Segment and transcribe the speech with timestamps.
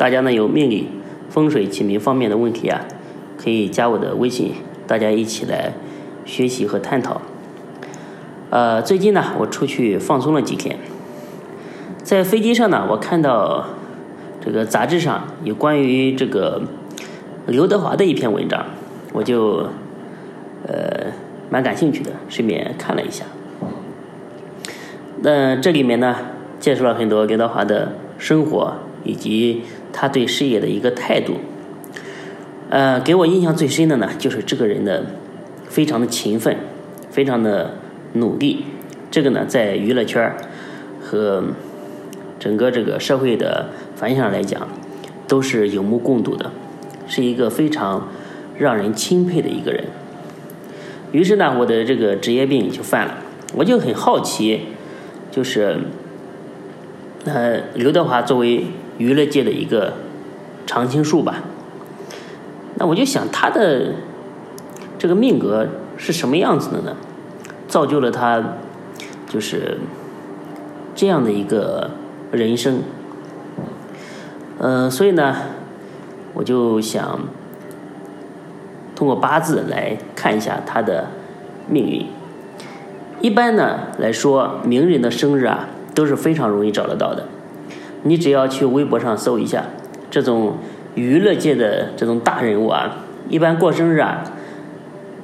[0.00, 0.88] 大家呢有命理、
[1.28, 2.80] 风水起名方面的问题啊，
[3.36, 4.54] 可以加我的微信，
[4.86, 5.74] 大家一起来
[6.24, 7.20] 学习和探讨。
[8.48, 10.78] 呃，最近呢我出去放松了几天，
[12.02, 13.66] 在飞机上呢我看到
[14.42, 16.62] 这个杂志上有关于这个
[17.46, 18.64] 刘德华的一篇文章，
[19.12, 19.66] 我就
[20.66, 21.12] 呃
[21.50, 23.26] 蛮感兴趣的，顺便看了一下。
[25.20, 26.16] 那这里面呢，
[26.58, 29.60] 介绍了很多刘德华的生活以及
[29.92, 31.34] 他对事业的一个态度。
[32.68, 35.06] 呃，给我印象最深的呢，就是这个人的
[35.68, 36.56] 非常的勤奋，
[37.10, 37.74] 非常的
[38.12, 38.64] 努力。
[39.10, 40.32] 这个呢，在娱乐圈
[41.00, 41.44] 和
[42.38, 44.68] 整个这个社会的反响来讲，
[45.26, 46.52] 都是有目共睹的，
[47.08, 48.08] 是一个非常
[48.56, 49.84] 让人钦佩的一个人。
[51.10, 53.18] 于是呢，我的这个职业病就犯了，
[53.56, 54.60] 我就很好奇。
[55.32, 55.78] 就是，
[57.24, 58.66] 呃，刘德华作为
[59.00, 59.94] 娱乐界的一个
[60.66, 61.36] 常青树吧，
[62.74, 63.94] 那我就想他的
[64.98, 66.94] 这个命格是什么样子的呢？
[67.66, 68.58] 造就了他
[69.26, 69.78] 就是
[70.94, 71.92] 这样的一个
[72.30, 72.82] 人生。
[74.58, 75.34] 嗯，所以呢，
[76.34, 77.20] 我就想
[78.94, 81.06] 通过八字来看一下他的
[81.66, 82.04] 命运。
[83.22, 87.24] 一般呢来说，名人的生日啊都是非常容易找得到的。
[88.02, 89.64] 你只要去微博上搜一下，
[90.10, 90.58] 这种
[90.94, 94.24] 娱乐界的这种大人物啊，一般过生日啊，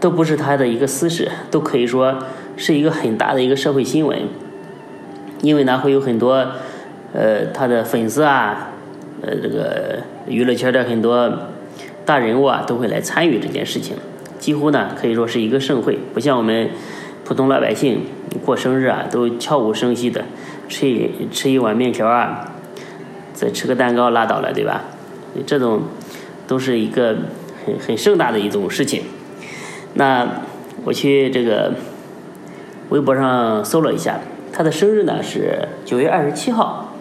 [0.01, 2.19] 都不是他的一个私事，都可以说
[2.57, 4.21] 是一个很大的一个社会新闻。
[5.43, 6.47] 因为呢，会有很多
[7.13, 8.71] 呃他的粉丝啊，
[9.23, 11.31] 呃这个娱乐圈的很多
[12.05, 13.97] 大人物啊，都会来参与这件事情，
[14.39, 16.71] 几乎呢可以说是一个盛会，不像我们。
[17.25, 18.03] 普通老百姓
[18.45, 20.25] 过生日啊，都悄无声息的
[20.69, 22.53] 吃一吃一碗面条啊，
[23.37, 24.85] 再吃个蛋糕拉倒了，对吧？
[25.47, 25.83] 这种
[26.47, 27.17] 都是一个
[27.65, 29.03] 很很盛大的一种事情。
[29.95, 30.43] 那
[30.85, 31.75] 我去这个
[32.89, 34.21] 微博上搜了一下，
[34.53, 36.95] 他的生日呢是九月二十七号，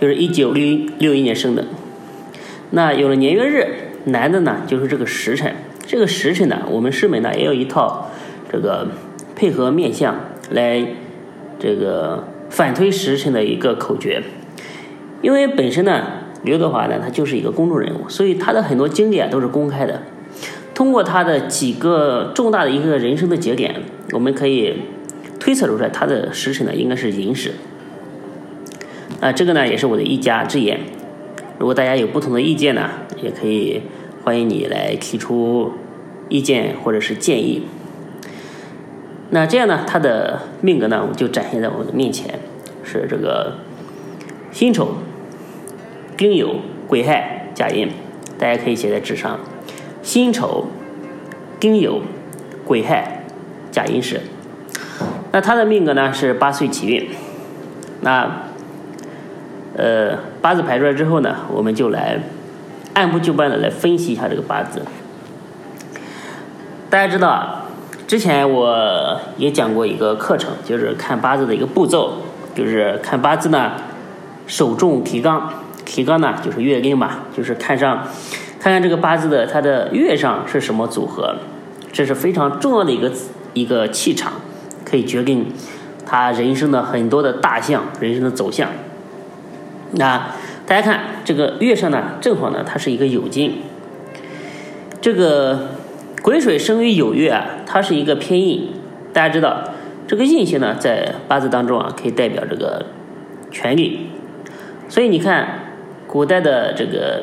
[0.00, 1.64] 就是一九六六一年生的。
[2.70, 3.66] 那有了年月日，
[4.04, 5.56] 难的呢就是这个时辰。
[5.84, 8.06] 这个时辰呢，我们师门呢也有一套。
[8.52, 8.88] 这个
[9.36, 10.14] 配合面相
[10.50, 10.84] 来，
[11.60, 14.20] 这个反推时辰的一个口诀，
[15.22, 16.02] 因为本身呢，
[16.42, 20.02] 刘德华呢，他就是一个公众人物，所以他的很多经历啊都是公开的。
[20.74, 23.82] 通过他的几个重大的一个人生的节点，
[24.12, 24.76] 我们可以
[25.38, 27.52] 推测出来他的时辰呢应该是寅时。
[29.20, 30.80] 啊，这个呢也是我的一家之言。
[31.58, 32.88] 如果大家有不同的意见呢，
[33.22, 33.82] 也可以
[34.24, 35.72] 欢迎你来提出
[36.30, 37.64] 意见或者是建议。
[39.28, 42.38] 那这样呢，他的命格呢，我就展现在我的面前，
[42.82, 43.58] 是这个
[44.50, 44.94] 辛丑、
[46.20, 47.88] 丁酉、癸亥、甲寅，
[48.38, 49.40] 大家可以写在纸上。
[50.02, 50.66] 辛丑、
[51.58, 52.02] 丁酉、
[52.66, 53.24] 癸亥、
[53.70, 54.20] 甲寅时。
[55.32, 57.08] 那他的命格呢是八岁起运。
[58.02, 58.42] 那
[59.74, 62.18] 呃，八字排出来之后呢，我们就来
[62.92, 64.82] 按部就班的来分析一下这个八字。
[66.90, 67.56] 大家知道。
[68.06, 72.16] 之前我也讲过一个课程，就是看八字的一个步骤，
[72.54, 73.72] 就是看八字呢，
[74.46, 75.48] 首重提纲，
[75.90, 78.06] 提纲呢就是月令嘛，就是看上，
[78.60, 81.34] 看看这个八字的它的月上是什么组合，
[81.92, 83.10] 这是非常重要的一个
[83.54, 84.34] 一个气场，
[84.84, 85.46] 可以决定
[86.06, 88.68] 他人生的很多的大象，人生的走向。
[89.94, 90.28] 那
[90.64, 93.58] 大家看这个月上呢，正好呢它是一个酉金，
[95.00, 95.70] 这个。
[96.22, 98.68] 癸水生于酉月啊，它是一个偏印。
[99.10, 99.64] 大家知道，
[100.06, 102.84] 这个印星呢，在八字当中啊，可以代表这个
[103.50, 104.10] 权力。
[104.86, 105.59] 所以你看，
[106.10, 107.22] 古代的这个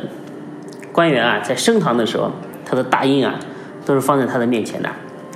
[0.94, 2.32] 官员啊，在升堂的时候，
[2.64, 3.36] 他的大印啊，
[3.86, 4.90] 都是放在他的面前的，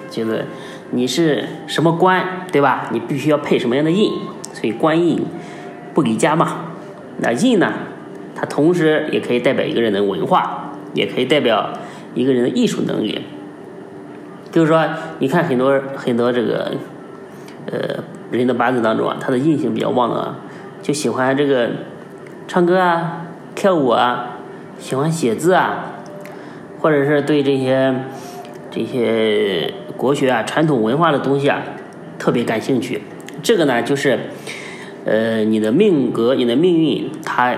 [0.09, 0.45] 就是
[0.91, 2.87] 你是什么官，对吧？
[2.93, 4.09] 你必须要配什么样的印。
[4.53, 5.21] 所以官印
[5.93, 6.67] 不离家嘛。
[7.17, 7.73] 那印呢，
[8.33, 11.71] 它同时也可以代表一个人的文化，也可以代表
[12.13, 13.21] 一个人的艺术能力。
[14.49, 14.81] 就是说，
[15.19, 16.71] 你看很多很多这个，
[17.69, 18.01] 呃，
[18.31, 20.35] 人的八字当中啊，他的印星比较旺的，
[20.81, 21.69] 就喜欢这个
[22.47, 23.20] 唱歌啊，
[23.55, 24.39] 跳舞啊，
[24.79, 26.01] 喜欢写字啊，
[26.79, 27.93] 或者是对这些
[28.69, 31.61] 这些国学啊、传统文化的东西啊
[32.17, 33.03] 特别感兴趣。
[33.43, 34.19] 这个呢，就是
[35.05, 37.57] 呃你的命格、你的命运，它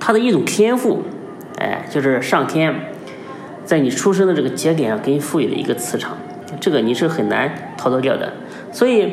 [0.00, 1.02] 它的一种天赋，
[1.58, 2.74] 哎，就是上天
[3.64, 6.16] 在你出生的这个节点上给你赋予的一个磁场，
[6.60, 8.32] 这个你是很难逃脱掉的。
[8.72, 9.12] 所以，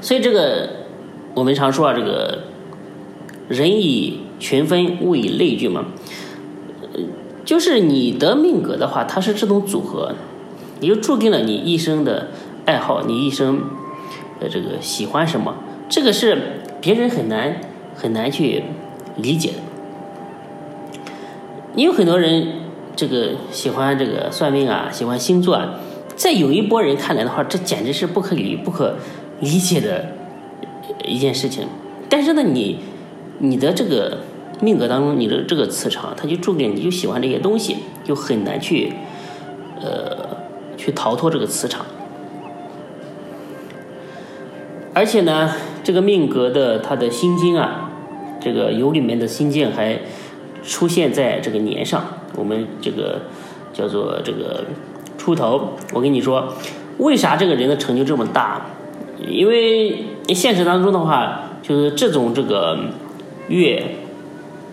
[0.00, 0.68] 所以这个
[1.34, 2.44] 我们常说啊，这个
[3.48, 5.86] 人以群分，物以类聚嘛。
[7.44, 10.14] 就是你的命格的话，它是这种组合，
[10.80, 12.28] 也就注定了你一生的
[12.66, 13.62] 爱好，你一生
[14.38, 15.54] 的这个喜欢什么，
[15.88, 17.58] 这个是别人很难
[17.94, 18.64] 很难去
[19.16, 19.54] 理解的。
[21.74, 22.48] 你有很多人
[22.94, 25.80] 这个喜欢这个算命啊，喜欢星座啊，
[26.16, 28.96] 在有一波人看来的话，这简直是不可理、不可
[29.40, 30.04] 理解的
[31.02, 31.66] 一件事情。
[32.10, 32.80] 但是呢，你
[33.38, 34.18] 你的这个。
[34.60, 38.92] 命格当中，你的这个磁场，它就注定你就喜欢这些东西，就很难去，
[39.80, 40.36] 呃，
[40.76, 41.86] 去逃脱这个磁场。
[44.94, 45.52] 而且呢，
[45.84, 47.90] 这个命格的它的心经啊，
[48.40, 50.00] 这个有里面的心经还
[50.64, 52.02] 出现在这个年上，
[52.34, 53.20] 我们这个
[53.72, 54.64] 叫做这个
[55.16, 55.74] 出头。
[55.92, 56.52] 我跟你说，
[56.98, 58.66] 为啥这个人的成就这么大？
[59.24, 60.04] 因为
[60.34, 62.76] 现实当中的话，就是这种这个
[63.46, 63.84] 月。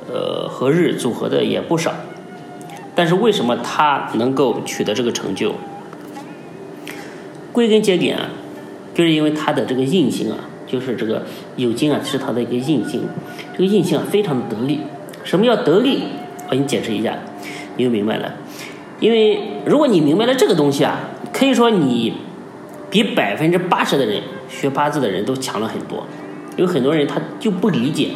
[0.07, 1.91] 呃，和日组合的也不少，
[2.93, 5.55] 但是为什么他能够取得这个成就？
[7.51, 8.29] 归根结底啊，
[8.93, 10.37] 就是因为他的这个印星啊，
[10.67, 11.23] 就是这个
[11.57, 13.03] 酉金啊，是他的一个印星。
[13.53, 14.81] 这个印星啊，非常的得力。
[15.23, 16.03] 什么叫得力？
[16.47, 17.17] 我给你解释一下，
[17.77, 18.33] 你就明白了。
[18.99, 20.99] 因为如果你明白了这个东西啊，
[21.33, 22.13] 可以说你
[22.91, 26.05] 比百分之八十的人学八字的人都强了很多。
[26.57, 28.11] 有很多人他就不理解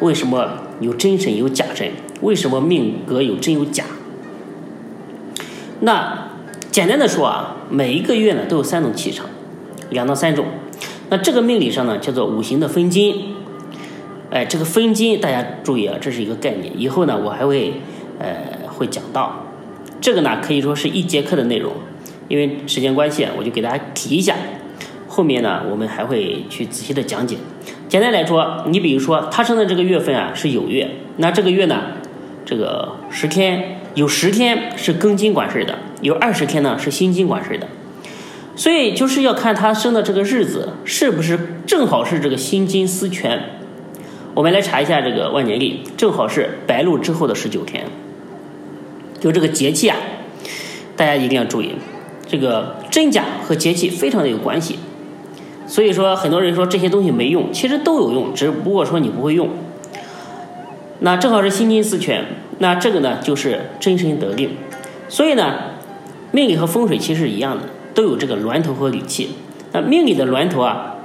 [0.00, 0.67] 为什么。
[0.80, 1.90] 有真神有假神，
[2.22, 3.84] 为什么命格有真有假？
[5.80, 6.30] 那
[6.70, 9.26] 简单的说啊，每一个月呢都有三种气场，
[9.90, 10.46] 两到三种。
[11.10, 13.34] 那这个命理上呢叫做五行的分金。
[14.30, 16.72] 哎，这个分金大家注意啊，这是一个概念。
[16.78, 17.74] 以后呢我还会
[18.18, 19.46] 呃会讲到。
[20.00, 21.72] 这个呢可以说是一节课的内容，
[22.28, 24.34] 因为时间关系啊，我就给大家提一下。
[25.08, 27.36] 后面呢我们还会去仔细的讲解。
[27.88, 31.84] 简单来说，你比如说他生的这个月份啊是酉月，那这个月呢，
[32.44, 37.66] 这个十天有十天是庚金管事的，有二十天呢是辛金管事的，
[38.54, 43.42] 所以就是要看他生的这个日子是不是正好是这个辛金司权。
[44.34, 47.86] 我们来查一下这个万年历，正好是白露之后的十九天，
[49.18, 49.96] 就这个节气啊，
[50.94, 51.74] 大家一定要注意，
[52.26, 54.78] 这个真假和节气非常的有关系。
[55.68, 59.50] 所以说，很多人说这些东西没用，其实都有用，只不过说你不会用。
[61.00, 62.24] 那正好是辛金四全，
[62.58, 64.56] 那这个呢就是真身得令。
[65.10, 65.54] 所以呢，
[66.32, 69.30] 命理和风水其实是一样的，都有这个峦头和理气。
[69.72, 70.96] 那命理的峦头啊，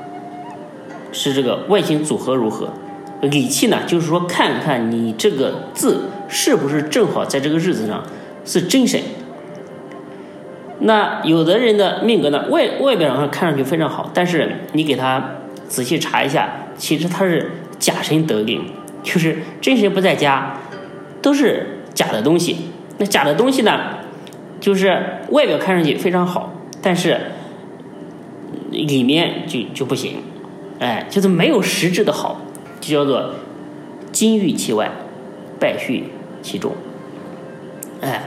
[1.11, 2.69] 是这个外形组合如何；
[3.21, 8.01] 理气呢，就是说看看你这个字是不是正好在这个日子上
[8.45, 9.01] 是真神。
[10.79, 15.37] 那有的人的命格呢，外外表上看上去非常好，但是你给他
[15.67, 18.65] 仔细查一下，其实他是假神得令，
[19.03, 20.57] 就是真神不在家，
[21.21, 22.57] 都是假的东西。
[22.97, 23.97] 那假的东西呢，
[24.59, 27.17] 就是外表看上去非常好，但是
[28.71, 30.17] 里面就就不行，
[30.79, 32.41] 哎，就是没有实质的好，
[32.81, 33.35] 就叫做
[34.11, 34.91] 金玉其外，
[35.59, 36.03] 败絮
[36.41, 36.73] 其中，
[38.01, 38.23] 哎，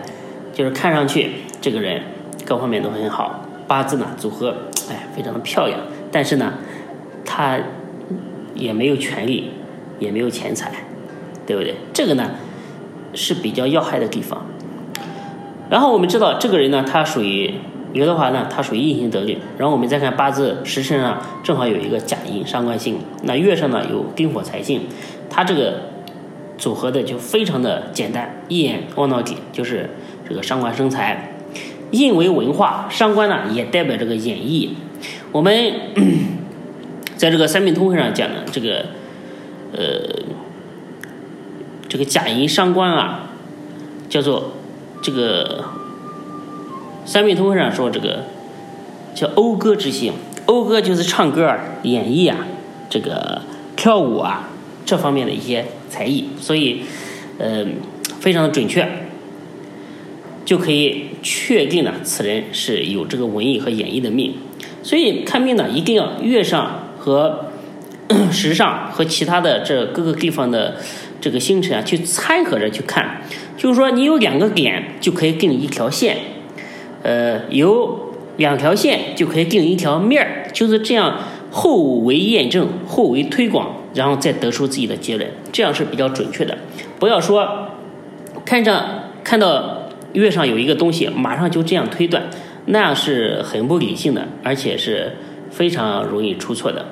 [0.54, 2.00] 就是看上去这个人。
[2.46, 4.54] 各方面都很好，八字呢组合，
[4.88, 5.80] 哎，非常的漂亮。
[6.12, 6.54] 但是呢，
[7.24, 7.58] 他
[8.54, 9.50] 也没有权利，
[9.98, 10.70] 也没有钱财，
[11.44, 11.74] 对不对？
[11.92, 12.30] 这个呢
[13.12, 14.46] 是比较要害的地方。
[15.68, 17.52] 然后我们知道这个人呢，他属于
[17.92, 19.40] 刘德华呢，他属于印星得令。
[19.58, 24.82] 然后我们再看八字时辰上正好有一个甲寅伤官星，那月上呢有丁火财星，
[25.28, 25.80] 他这个
[26.56, 29.90] 组合的就非常的简单，一眼望到底就是
[30.28, 31.32] 这个伤官生财。
[31.92, 34.70] 印为文化，伤官呢也代表这个演绎。
[35.32, 35.72] 我们
[37.16, 38.86] 在这个三命通会上讲的这个，
[39.72, 40.22] 呃，
[41.88, 43.30] 这个甲寅伤官啊，
[44.08, 44.52] 叫做
[45.00, 45.64] 这个
[47.04, 48.24] 三命通会上说这个
[49.14, 50.12] 叫讴歌之星，
[50.46, 52.38] 讴歌就是唱歌、演绎啊，
[52.90, 53.42] 这个
[53.76, 54.50] 跳舞啊
[54.84, 56.82] 这方面的一些才艺，所以
[57.38, 57.64] 呃
[58.20, 59.05] 非常的准确。
[60.46, 64.32] 就可以确定呢，此人是有这个文艺和演绎的命。
[64.82, 67.46] 所以看命呢，一定要月上和
[68.30, 70.76] 时上和其他的这各个地方的
[71.20, 73.20] 这个星辰啊去掺合着去看，
[73.56, 76.16] 就是说你有两个点就可以定一条线，
[77.02, 81.18] 呃，有两条线就可以定一条面儿，就是这样
[81.50, 86.56] 后为验证，后为推广，然后再得出自己的结论，这样是比较准确的。
[87.00, 87.72] 不要说
[88.44, 89.85] 看上看到
[90.20, 92.24] 月上有一个东西，马上就这样推断，
[92.66, 95.12] 那样是很不理性的，而且是
[95.50, 96.86] 非常容易出错的。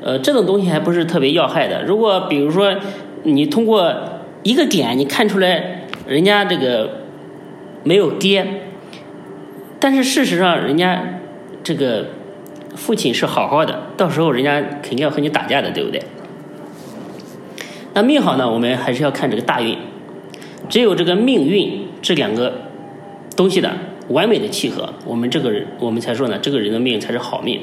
[0.00, 1.84] 呃，这种东西还不是特别要害的。
[1.84, 2.74] 如果比如说
[3.24, 3.92] 你通过
[4.42, 7.02] 一个点，你看出来人家这个
[7.82, 8.46] 没有跌，
[9.80, 11.02] 但是事实上人家
[11.64, 12.06] 这个
[12.76, 16.00] 父亲是好好的，到时候人家肯定要和你打架的，对不对？
[17.94, 19.76] 那命好呢，我们还是要看这个大运。
[20.68, 22.52] 只有这个命运这两个
[23.36, 23.70] 东西的
[24.08, 27.60] 完美的契合，我们这个人我们才说呢，这个人的命才是好命。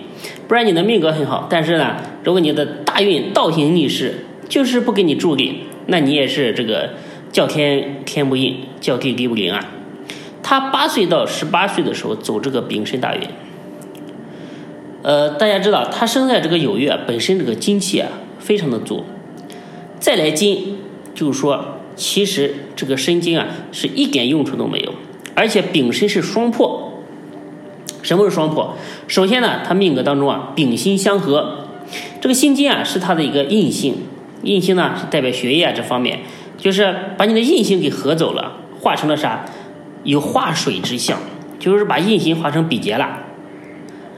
[0.47, 6.91] 不然你的命格很好，但是呢，如果你的大运倒行逆施，就是不给你助力，那你也是这个
[7.31, 9.59] 叫天天不应，叫地地不灵啊。
[10.43, 13.21] 他八岁到十八岁的时候走这个丙申大运，
[15.01, 19.03] 呃，大家知道他生在这个酉月，本身这个金气啊非常的足，
[19.99, 20.77] 再来金，
[21.15, 24.93] 就是说其实这个申金啊是一点用处都没有，
[25.33, 26.91] 而且丙申是双破。
[28.01, 28.75] 什么是双破？
[29.07, 31.67] 首先呢，他命格当中啊丙辛相合，
[32.21, 33.95] 这个辛金啊是他的一个印星，
[34.43, 36.19] 印星呢是代表学业啊这方面，
[36.57, 39.45] 就是把你的印星给合走了，化成了啥？
[40.03, 41.17] 有化水之象，
[41.57, 43.23] 就是把印星化成比劫了。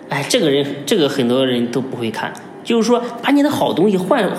[0.10, 2.34] 哎，这个人，这个很多人都不会看，
[2.66, 4.30] 就是说把你的好东西换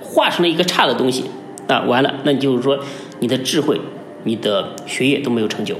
[0.00, 1.26] 化成了一个差的东西，
[1.72, 2.78] 啊，完了，那就是说
[3.20, 3.80] 你的智慧、
[4.24, 5.76] 你的学业都没有成就，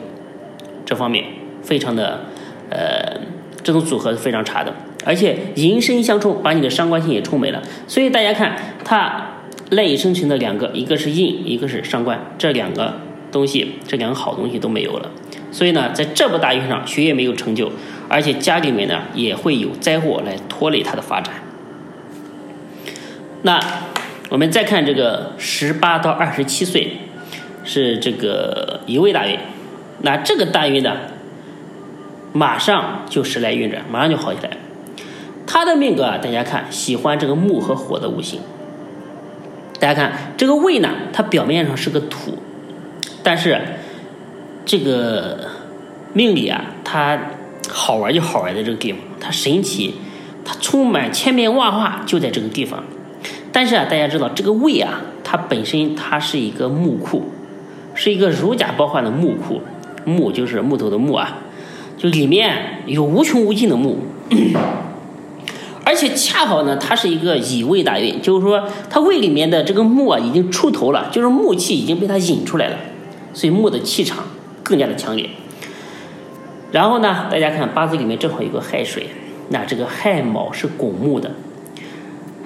[0.85, 1.25] 这方面
[1.63, 2.27] 非常的，
[2.71, 3.21] 呃，
[3.63, 7.63] 这种组合是非常差的，而且寅申相冲，把你的伤官星也冲没了。
[7.87, 12.95] 所以大家看，它赖以生存的两个，一个是印，一个是伤官，这两个。
[13.33, 15.09] 东西这两个好东西都没有了，
[15.53, 17.71] 所以呢，在这部大运上学业没有成就，
[18.09, 21.33] 而且家里面呢也会有灾祸来拖累他的发展。
[23.43, 23.61] 那
[24.31, 26.99] 我们再看这个十八到二十七岁
[27.65, 29.37] 是这个一位大运，
[30.03, 30.97] 那这个大运呢，
[32.33, 34.51] 马上就时来运转，马上就好起来。
[35.49, 38.41] 他的命格啊，大家看喜欢这个木和火的五行。
[39.81, 42.39] 大家看这个胃呢，它表面上是个土。
[43.25, 43.61] 但是，
[44.65, 45.49] 这个
[46.13, 47.19] 命里啊，它
[47.69, 49.97] 好玩就好玩在这个地方，它神奇，
[50.45, 52.85] 它充满千变万化，就在这个地方。
[53.53, 57.25] 但是啊，大家知道这个胃啊，它本身它是一个木库，
[57.95, 59.61] 是一个如假包换的木库，
[60.05, 61.39] 木就是木头的木啊，
[61.97, 63.99] 就里面有无穷无尽的木，
[65.85, 72.77] 而且恰好呢，它是一个乙未大运，就是说它胃里面的这个木啊已经出头了，就是木气已经被它引出来了。
[73.33, 74.25] 所以木的气场
[74.63, 75.29] 更加的强烈。
[76.73, 79.09] 然后呢，大家看八字里面正好有个亥水，
[79.49, 81.33] 那这个亥卯是拱木的，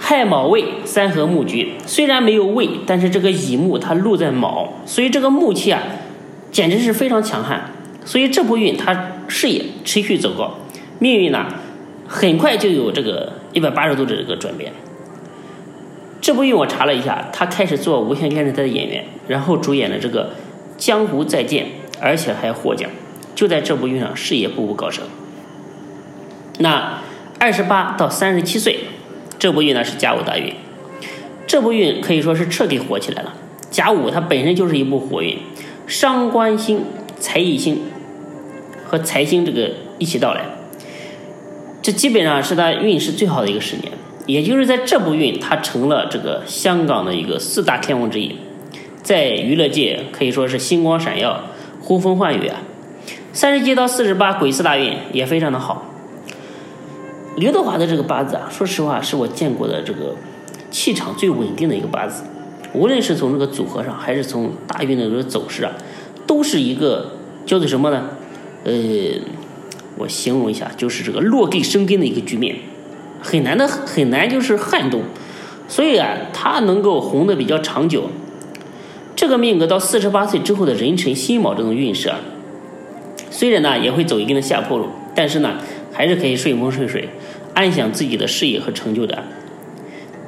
[0.07, 5.83] 亥卯未三合木局，虽然没有未，但是这个乙木它入在卯，所以这个木气啊，
[6.53, 7.73] 简直是非常强悍。
[8.05, 10.59] 所以这部运他事业持续走高，
[10.99, 11.47] 命运呢
[12.07, 14.71] 很快就有这个一百八十度的这个转变。
[16.21, 20.31] 这部运我查了一下，他开始做无线电视台的演员，然后主演了这个。
[20.77, 21.67] 江湖再见，
[22.01, 22.91] 而且还获奖，
[23.37, 25.05] 就在这部运上，事业步步高升。
[26.59, 26.99] 那
[27.39, 28.81] 二十八到三十七岁，
[29.39, 30.55] 这部运呢是甲午大运，
[31.47, 33.35] 这部运可以说是彻底火起来了。
[33.71, 35.39] 甲午它本身就是一部火运，
[35.87, 36.83] 伤官星、
[37.19, 37.81] 财印星
[38.85, 40.43] 和财星这个一起到来，
[41.83, 43.93] 这基本上是他运势最好的一个十年。
[44.27, 48.35] 也就是在这部运，他成了这个香港的一个四大天王之一。
[49.03, 51.43] 在娱乐界可以说是星光闪耀、
[51.83, 52.63] 呼风唤雨啊！
[53.35, 55.94] 三十七到四十八癸巳大运也非常的好。
[57.37, 60.15] 刘德华的这个八字啊，说实话是我见过的这个
[60.71, 62.23] 气场最稳定的一个八字，
[62.73, 65.73] 无论是从这个组合上，还是从大运的这个走势啊，
[66.27, 67.13] 都是一个
[67.45, 68.11] 叫做什么呢？
[68.65, 68.73] 呃，
[69.99, 72.57] 我形容一下，就是这个落地生根的一个局面，
[73.21, 75.03] 很难的很难就是撼动，
[75.67, 78.05] 所以啊，他能够红的比较长久。
[79.17, 82.19] 这个命格到四十八岁之后的壬辰辛卯这种运势啊，
[83.31, 85.59] 虽然呢也会走一定的下坡路，但是呢
[85.95, 87.09] 还是可以顺风顺水，
[87.55, 89.25] 安享自己的事业和成就的。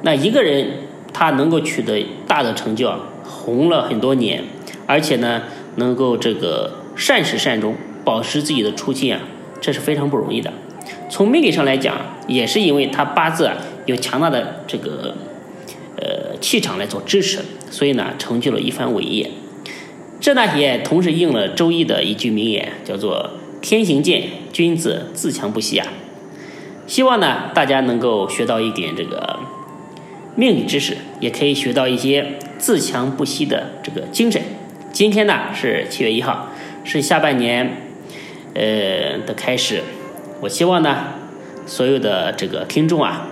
[0.01, 0.67] 那一个人
[1.13, 2.91] 他能够取得大的成就，
[3.23, 4.43] 红了很多年，
[4.85, 5.43] 而且呢
[5.75, 9.21] 能够这个善始善终，保持自己的初心啊，
[9.61, 10.51] 这是非常不容易的。
[11.09, 11.95] 从命理上来讲，
[12.27, 15.15] 也是因为他八字啊有强大的这个
[15.97, 17.39] 呃气场来做支持。
[17.69, 19.29] 所以呢，成就了一番伟业。
[20.21, 23.31] 这呢也同时应了周易的一句名言，叫做
[23.61, 25.87] “天行健，君子自强不息”啊。
[26.85, 29.39] 希望呢大家能够学到一点这个
[30.35, 34.41] 命理知识，也可以学到一些自强不息的这个精神。
[34.93, 36.49] 今天呢是七月一号，
[36.83, 37.69] 是下半年
[38.53, 39.81] 呃的开始。
[40.39, 41.07] 我希望呢
[41.65, 43.27] 所有的这个听众啊，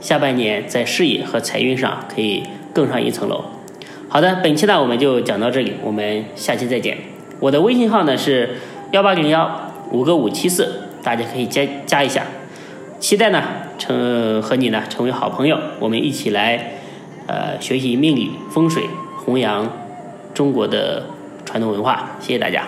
[0.00, 3.44] 下半年在事业和财运上可以更上一层楼。
[4.08, 6.96] 好的，本期呢我们就讲到这里，我们下期再见。
[7.40, 8.56] 我的微信号呢是
[8.92, 12.26] 幺八零幺五个五七四，大家可以加加一下。
[13.00, 13.42] 期待呢
[13.78, 16.72] 成和你呢成为好朋友，我们一起来
[17.26, 18.84] 呃学习命理风水，
[19.16, 19.66] 弘扬
[20.34, 21.04] 中国的
[21.46, 22.10] 传统文化。
[22.20, 22.64] 谢谢大家。